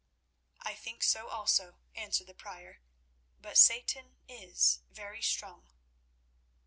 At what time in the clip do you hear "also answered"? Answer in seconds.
1.27-2.25